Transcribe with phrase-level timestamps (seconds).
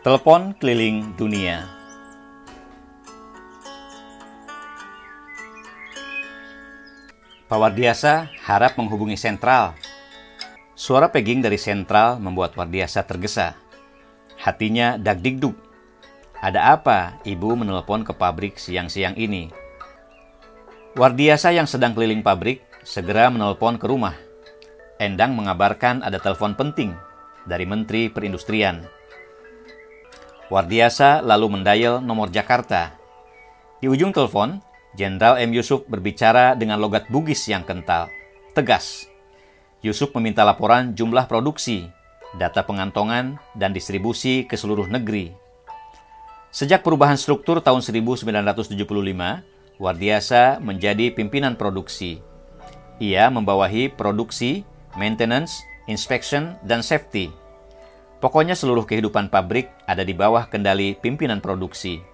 [0.00, 1.68] Telepon keliling dunia.
[7.44, 9.76] Pak Wardiasa harap menghubungi sentral.
[10.72, 13.60] Suara pegging dari sentral membuat Wardiasa tergesa.
[14.40, 15.52] Hatinya dag-digdug.
[16.40, 19.52] Ada apa ibu menelpon ke pabrik siang-siang ini?
[20.96, 24.16] Wardiasa yang sedang keliling pabrik segera menelpon ke rumah.
[24.96, 26.96] Endang mengabarkan ada telepon penting
[27.44, 28.99] dari Menteri Perindustrian.
[30.50, 32.98] Wardiasa lalu mendayal nomor Jakarta.
[33.78, 34.58] Di ujung telepon,
[34.98, 35.54] Jenderal M.
[35.54, 38.10] Yusuf berbicara dengan logat Bugis yang kental,
[38.50, 39.06] tegas.
[39.86, 41.86] Yusuf meminta laporan jumlah produksi,
[42.34, 45.30] data pengantongan, dan distribusi ke seluruh negeri.
[46.50, 48.74] Sejak perubahan struktur tahun 1975,
[49.78, 52.18] Wardiasa menjadi pimpinan produksi.
[52.98, 54.66] Ia membawahi produksi,
[54.98, 57.30] maintenance, inspection, dan safety.
[58.20, 62.04] Pokoknya seluruh kehidupan pabrik ada di bawah kendali pimpinan produksi.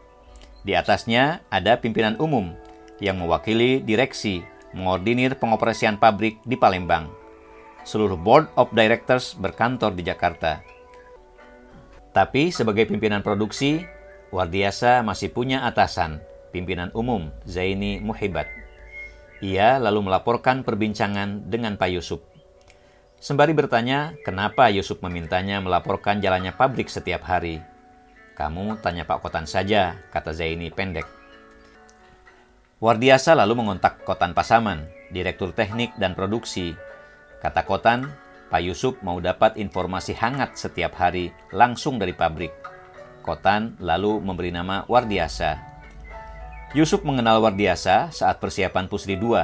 [0.63, 2.55] Di atasnya ada pimpinan umum
[3.03, 7.11] yang mewakili direksi mengordinir pengoperasian pabrik di Palembang.
[7.83, 10.63] Seluruh board of directors berkantor di Jakarta.
[12.15, 13.83] Tapi sebagai pimpinan produksi,
[14.31, 16.19] Wardiasa masih punya atasan,
[16.51, 18.47] pimpinan umum Zaini Muhibat.
[19.43, 22.23] Ia lalu melaporkan perbincangan dengan Pak Yusuf.
[23.17, 27.65] Sembari bertanya, kenapa Yusuf memintanya melaporkan jalannya pabrik setiap hari.
[28.37, 31.09] Kamu tanya Pak Kotan saja, kata Zaini pendek.
[32.77, 36.77] Wardiasa lalu mengontak Kotan Pasaman, Direktur Teknik dan Produksi.
[37.41, 38.13] Kata Kotan,
[38.53, 42.53] Pak Yusuf mau dapat informasi hangat setiap hari langsung dari pabrik.
[43.25, 45.57] Kotan lalu memberi nama Wardiasa.
[46.77, 49.41] Yusuf mengenal Wardiasa saat persiapan Pusri II.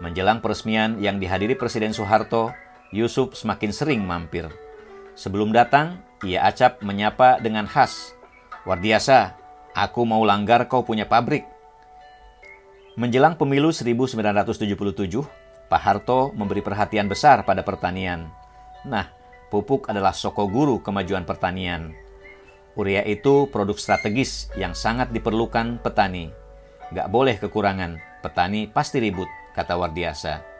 [0.00, 2.48] Menjelang peresmian yang dihadiri Presiden Soeharto,
[2.88, 4.48] Yusuf semakin sering mampir.
[5.12, 8.16] Sebelum datang, ia acap menyapa dengan khas.
[8.64, 9.36] Wardiasa,
[9.76, 11.44] aku mau langgar kau punya pabrik.
[12.98, 15.22] Menjelang pemilu 1977,
[15.68, 18.26] Pak Harto memberi perhatian besar pada pertanian.
[18.88, 19.06] Nah,
[19.52, 21.92] pupuk adalah soko guru kemajuan pertanian.
[22.78, 26.30] Urea itu produk strategis yang sangat diperlukan petani.
[26.94, 30.57] Gak boleh kekurangan, petani pasti ribut, kata Wardiasa.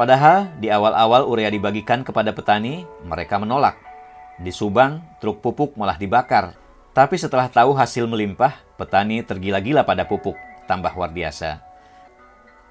[0.00, 3.76] Padahal di awal-awal urea dibagikan kepada petani, mereka menolak.
[4.40, 6.56] Di Subang, truk pupuk malah dibakar.
[6.96, 11.60] Tapi setelah tahu hasil melimpah, petani tergila-gila pada pupuk, tambah Wardiasa.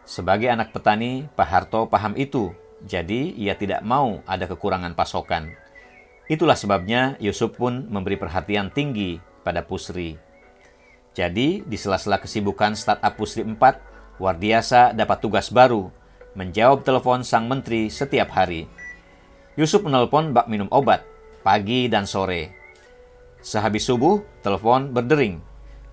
[0.10, 2.50] Sebagai anak petani, Pak Harto paham itu,
[2.82, 5.54] jadi ia tidak mau ada kekurangan pasokan.
[6.26, 10.18] Itulah sebabnya Yusuf pun memberi perhatian tinggi pada Pusri.
[11.14, 15.94] Jadi, di sela-sela kesibukan startup Pusri 4, Wardiasa dapat tugas baru,
[16.34, 18.68] menjawab telepon sang menteri setiap hari.
[19.56, 21.06] Yusuf menelpon bak minum obat,
[21.42, 22.54] pagi dan sore.
[23.40, 25.40] Sehabis subuh, telepon berdering.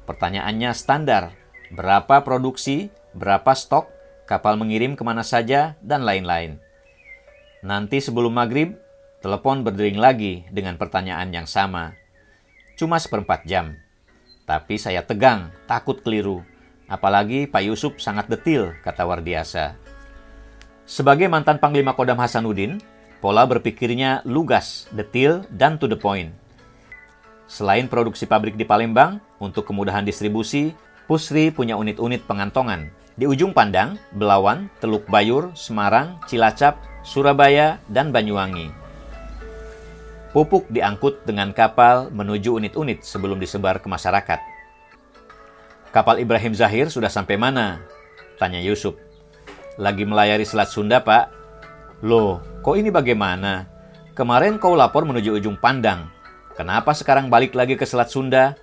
[0.04, 1.34] Pertanyaannya standar,
[1.70, 3.90] berapa produksi, berapa stok,
[4.26, 6.58] kapal mengirim ke mana saja, dan lain-lain.
[7.66, 8.78] Nanti sebelum maghrib,
[9.26, 11.98] Telepon berdering lagi dengan pertanyaan yang sama.
[12.78, 13.74] Cuma seperempat jam.
[14.46, 16.46] Tapi saya tegang, takut keliru.
[16.86, 19.74] Apalagi Pak Yusuf sangat detil, kata Wardiasa.
[20.86, 22.78] Sebagai mantan Panglima Kodam Hasanuddin,
[23.18, 26.30] pola berpikirnya lugas, detil, dan to the point.
[27.50, 30.70] Selain produksi pabrik di Palembang, untuk kemudahan distribusi,
[31.10, 32.90] Pusri punya unit-unit pengantongan.
[33.18, 38.70] Di ujung pandang, Belawan, Teluk Bayur, Semarang, Cilacap, Surabaya, dan Banyuwangi.
[40.34, 44.38] Pupuk diangkut dengan kapal menuju unit-unit sebelum disebar ke masyarakat.
[45.94, 47.82] Kapal Ibrahim Zahir sudah sampai mana?
[48.36, 49.05] Tanya Yusuf.
[49.76, 51.28] Lagi melayari Selat Sunda, Pak.
[52.00, 53.68] Loh, kok ini bagaimana?
[54.16, 56.08] Kemarin kau lapor menuju ujung pandang.
[56.56, 58.56] Kenapa sekarang balik lagi ke Selat Sunda?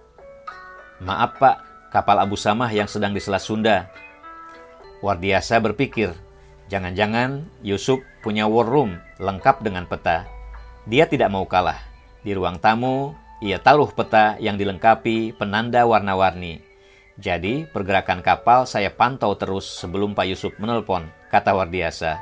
[0.98, 1.58] Maaf, Pak.
[1.94, 3.86] Kapal Abu Samah yang sedang di Selat Sunda.
[5.06, 6.10] Wardiasa berpikir,
[6.74, 10.26] jangan-jangan Yusuf punya war room lengkap dengan peta.
[10.90, 11.78] Dia tidak mau kalah.
[12.26, 16.73] Di ruang tamu, ia taruh peta yang dilengkapi penanda warna-warni.
[17.14, 22.18] Jadi, pergerakan kapal saya pantau terus sebelum Pak Yusuf menelpon, kata Wardiasa.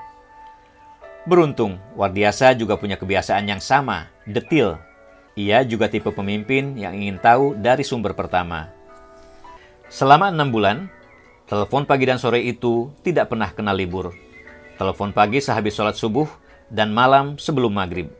[1.23, 4.75] Beruntung, Wardiasa juga punya kebiasaan yang sama, detil.
[5.39, 8.67] Ia juga tipe pemimpin yang ingin tahu dari sumber pertama.
[9.88, 10.91] Selama enam bulan,
[11.47, 14.11] telepon pagi dan sore itu tidak pernah kena libur.
[14.75, 16.27] Telepon pagi sehabis sholat subuh
[16.67, 18.11] dan malam sebelum maghrib.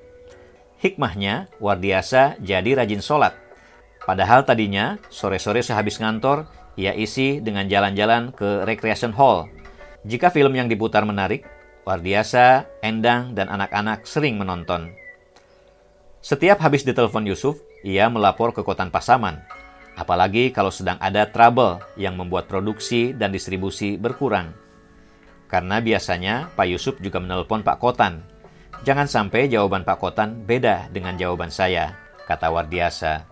[0.80, 3.36] Hikmahnya, Wardiasa jadi rajin sholat.
[4.02, 9.46] Padahal tadinya, sore-sore sehabis ngantor, ia isi dengan jalan-jalan ke recreation hall.
[10.02, 11.46] Jika film yang diputar menarik,
[11.86, 14.94] Wardiasa, Endang, dan anak-anak sering menonton.
[16.22, 19.42] Setiap habis ditelepon Yusuf, ia melapor ke Kotan Pasaman.
[19.98, 24.54] Apalagi kalau sedang ada trouble yang membuat produksi dan distribusi berkurang.
[25.50, 28.24] Karena biasanya Pak Yusuf juga menelpon Pak Kotan.
[28.82, 31.94] Jangan sampai jawaban Pak Kotan beda dengan jawaban saya,
[32.26, 33.28] kata Wardiasa.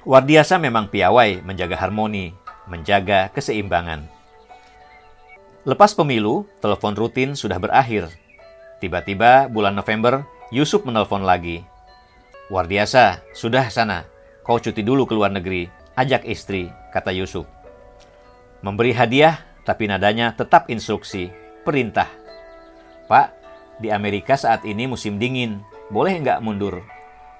[0.00, 2.32] Wardiasa memang piawai menjaga harmoni,
[2.64, 4.08] menjaga keseimbangan.
[5.68, 8.08] Lepas pemilu, telepon rutin sudah berakhir.
[8.80, 11.60] Tiba-tiba bulan November, Yusuf menelpon lagi.
[12.48, 14.08] Wardiasa, sudah sana.
[14.40, 15.68] Kau cuti dulu ke luar negeri.
[15.92, 17.44] Ajak istri, kata Yusuf.
[18.64, 19.36] Memberi hadiah,
[19.68, 21.28] tapi nadanya tetap instruksi,
[21.60, 22.08] perintah.
[23.04, 23.36] Pak,
[23.84, 25.60] di Amerika saat ini musim dingin.
[25.92, 26.80] Boleh nggak mundur?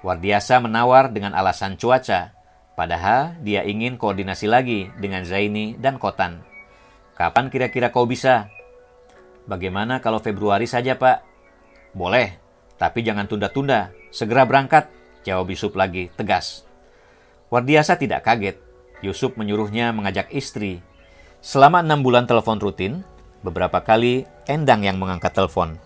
[0.05, 2.40] Wardiasa menawar dengan alasan cuaca.
[2.81, 6.41] Padahal dia ingin koordinasi lagi dengan Zaini dan Kotan.
[7.13, 8.49] Kapan kira-kira kau bisa?
[9.45, 11.21] Bagaimana kalau Februari saja, Pak?
[11.93, 12.41] Boleh,
[12.81, 13.93] tapi jangan tunda-tunda.
[14.09, 14.89] Segera berangkat,
[15.21, 16.65] jawab Yusuf lagi, tegas.
[17.53, 18.57] Wardiasa tidak kaget.
[19.05, 20.81] Yusuf menyuruhnya mengajak istri.
[21.37, 23.05] Selama enam bulan telepon rutin,
[23.45, 25.77] beberapa kali Endang yang mengangkat telepon.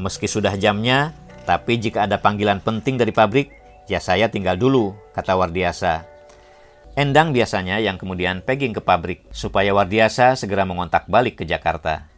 [0.00, 1.12] Meski sudah jamnya,
[1.44, 3.61] tapi jika ada panggilan penting dari pabrik,
[3.92, 6.08] ya saya tinggal dulu, kata Wardiasa.
[6.96, 12.08] Endang biasanya yang kemudian pegging ke pabrik supaya Wardiasa segera mengontak balik ke Jakarta.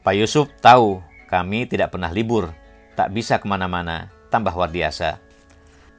[0.00, 2.56] Pak Yusuf tahu kami tidak pernah libur,
[2.96, 5.20] tak bisa ke mana-mana, tambah Wardiasa.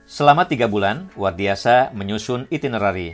[0.10, 3.14] Selama tiga bulan, Wardiasa menyusun itinerary.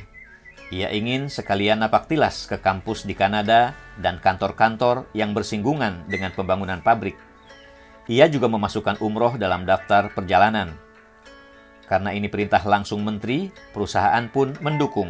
[0.72, 6.80] Ia ingin sekalian napak tilas ke kampus di Kanada dan kantor-kantor yang bersinggungan dengan pembangunan
[6.80, 7.18] pabrik.
[8.10, 10.89] Ia juga memasukkan umroh dalam daftar perjalanan.
[11.90, 15.10] Karena ini perintah langsung menteri, perusahaan pun mendukung.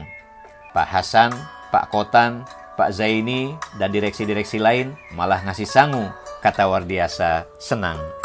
[0.71, 1.35] Pak Hasan,
[1.75, 2.47] Pak Kotan,
[2.79, 6.07] Pak Zaini, dan direksi-direksi lain malah ngasih sangu
[6.39, 8.19] kata Wardiasa senang.